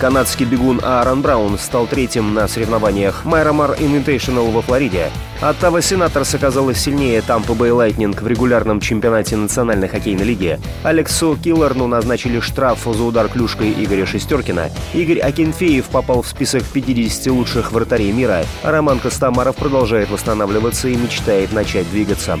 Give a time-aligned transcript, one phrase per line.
[0.00, 5.10] Канадский бегун Аарон Браун стал третьим на соревнованиях Miramar Invitational во Флориде.
[5.42, 10.58] Оттава Сенаторс оказалась сильнее Тампа Бэй Лайтнинг в регулярном чемпионате Национальной хоккейной лиги.
[10.84, 14.70] Алексу Киллерну назначили штраф за удар клюшкой Игоря Шестеркина.
[14.94, 21.52] Игорь Акинфеев попал в список 50 лучших вратарей мира, Роман Костомаров продолжает восстанавливаться и мечтает
[21.52, 22.40] начать двигаться.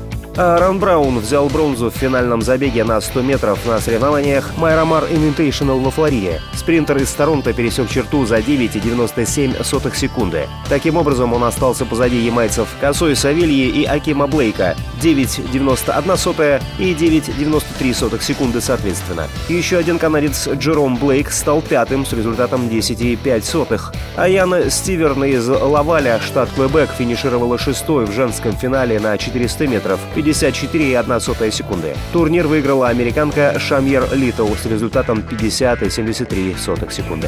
[0.37, 5.91] Аарон Браун взял бронзу в финальном забеге на 100 метров на соревнованиях Майрамар Invitational во
[5.91, 6.41] Флориде.
[6.55, 10.47] Спринтер из Торонто пересек черту за 9,97 секунды.
[10.69, 18.61] Таким образом, он остался позади ямайцев Косой Савельи и Акима Блейка 9,91 и 9,93 секунды
[18.61, 19.27] соответственно.
[19.49, 23.81] Еще один канадец Джером Блейк стал пятым с результатом 10,5.
[24.15, 29.99] А Яна Стиверна из Лаваля, штат Квебек, финишировала шестой в женском финале на 400 метров
[30.21, 31.95] 54,1 секунды.
[32.13, 37.27] Турнир выиграла американка Шамьер Литл с результатом 50,73 секунды.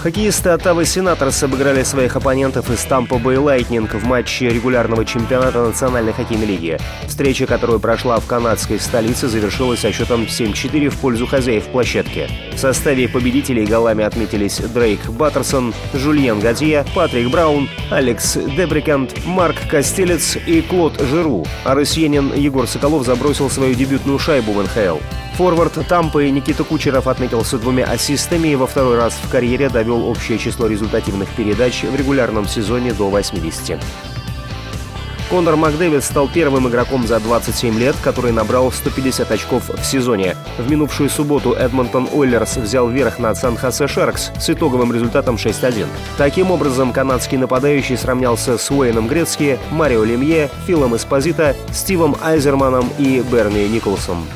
[0.00, 6.12] Хоккеисты Оттавы Сенаторс обыграли своих оппонентов из Тампа Бэй Лайтнинг в матче регулярного чемпионата Национальной
[6.12, 6.78] хоккейной лиги.
[7.08, 12.28] Встреча, которая прошла в канадской столице, завершилась со счетом 7-4 в пользу хозяев площадки.
[12.52, 20.36] В составе победителей голами отметились Дрейк Баттерсон, Жульен Гадье, Патрик Браун, Алекс Дебрикант, Марк Костелец
[20.46, 21.44] и Клод Жиру.
[21.64, 24.98] А россиянин Егор Соколов забросил свою дебютную шайбу в НХЛ.
[25.38, 30.38] Форвард Тампы Никита Кучеров отметился двумя ассистами и во второй раз в карьере довел общее
[30.38, 33.80] число результативных передач в регулярном сезоне до 80.
[35.30, 40.36] Конор Макдэвид стал первым игроком за 27 лет, который набрал 150 очков в сезоне.
[40.58, 45.86] В минувшую субботу Эдмонтон Ойлерс взял верх над Сан-Хосе Шаркс с итоговым результатом 6-1.
[46.18, 53.22] Таким образом, канадский нападающий сравнялся с Уэйном Грецки, Марио Лемье, Филом Эспозита, Стивом Айзерманом и
[53.30, 54.26] Берни Николсом.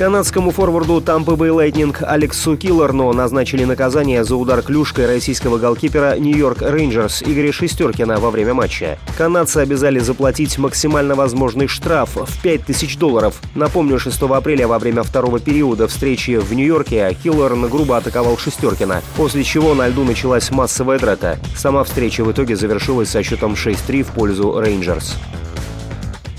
[0.00, 6.62] Канадскому форварду Тампы Бэй Лайтнинг Алексу Киллерну назначили наказание за удар клюшкой российского голкипера Нью-Йорк
[6.62, 8.98] Рейнджерс Игоря Шестеркина во время матча.
[9.18, 13.42] Канадцы обязали заплатить максимально возможный штраф в 5000 долларов.
[13.54, 19.44] Напомню, 6 апреля во время второго периода встречи в Нью-Йорке Киллерн грубо атаковал Шестеркина, после
[19.44, 21.38] чего на льду началась массовая драка.
[21.54, 25.18] Сама встреча в итоге завершилась со счетом 6-3 в пользу Рейнджерс.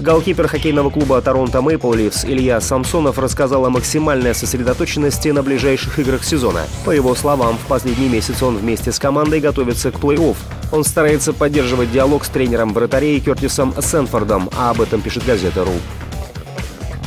[0.02, 6.24] Голкипер хоккейного клуба Торонто Мэйпл Ливс Илья Самсонов рассказал о максимальной сосредоточенности на ближайших играх
[6.24, 6.62] сезона.
[6.86, 10.38] По его словам, в последний месяц он вместе с командой готовится к плей-офф.
[10.72, 15.74] Он старается поддерживать диалог с тренером вратарей Кертисом Сенфордом, а об этом пишет газета «Ру».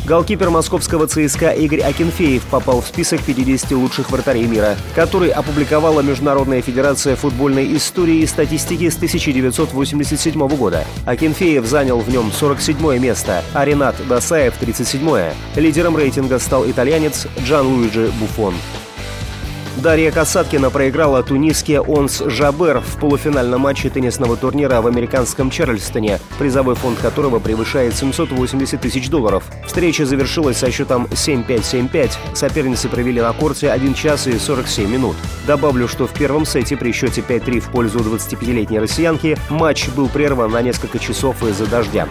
[0.06, 6.60] Голкипер московского ЦСКА Игорь Акинфеев попал в список 50 лучших вратарей мира, который опубликовала Международная
[6.60, 10.84] федерация футбольной истории и статистики с 1987 года.
[11.06, 15.32] Акинфеев занял в нем 47 место, а Ренат Досаев– 37 -е.
[15.56, 18.52] Лидером рейтинга стал итальянец Джан Луиджи Буфон.
[19.76, 26.76] Дарья Касаткина проиграла туниске Онс Жабер в полуфинальном матче теннисного турнира в американском Чарльстоне, призовой
[26.76, 29.44] фонд которого превышает 780 тысяч долларов.
[29.66, 32.12] Встреча завершилась со счетом 7-5-7-5.
[32.34, 35.16] Соперницы провели на корте 1 час и 47 минут.
[35.44, 40.52] Добавлю, что в первом сете при счете 5-3 в пользу 25-летней россиянки матч был прерван
[40.52, 42.06] на несколько часов из-за дождя.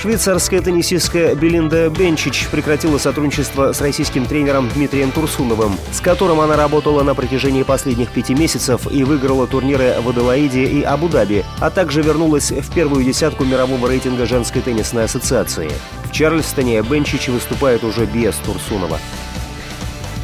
[0.00, 7.02] Швейцарская теннисистка Белинда Бенчич прекратила сотрудничество с российским тренером Дмитрием Турсуновым, с которым она работала
[7.02, 12.52] на протяжении последних пяти месяцев и выиграла турниры в Аделаиде и Абу-Даби, а также вернулась
[12.52, 15.72] в первую десятку мирового рейтинга женской теннисной ассоциации.
[16.04, 19.00] В Чарльстоне Бенчич выступает уже без Турсунова.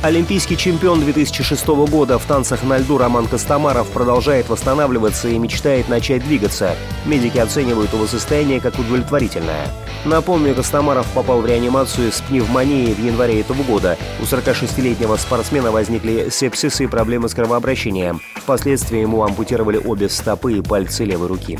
[0.04, 6.22] Олимпийский чемпион 2006 года в танцах на льду Роман Костомаров продолжает восстанавливаться и мечтает начать
[6.22, 6.76] двигаться.
[7.06, 9.66] Медики оценивают его состояние как удовлетворительное.
[10.04, 13.96] Напомню, Костомаров попал в реанимацию с пневмонией в январе этого года.
[14.20, 18.20] У 46-летнего спортсмена возникли сепсис и проблемы с кровообращением.
[18.34, 21.58] Впоследствии ему ампутировали обе стопы и пальцы левой руки.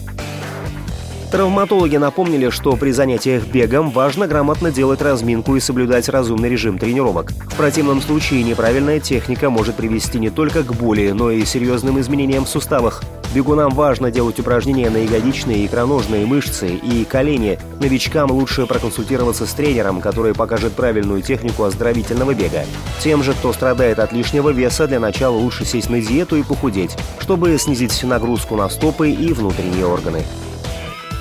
[1.35, 7.33] Травматологи напомнили, что при занятиях бегом важно грамотно делать разминку и соблюдать разумный режим тренировок.
[7.33, 12.45] В противном случае неправильная техника может привести не только к боли, но и серьезным изменениям
[12.45, 13.03] в суставах.
[13.35, 17.59] Бегунам важно делать упражнения на ягодичные, икроножные мышцы и колени.
[17.81, 22.65] Новичкам лучше проконсультироваться с тренером, который покажет правильную технику оздоровительного бега.
[23.01, 26.97] Тем же, кто страдает от лишнего веса, для начала лучше сесть на диету и похудеть,
[27.19, 30.23] чтобы снизить нагрузку на стопы и внутренние органы.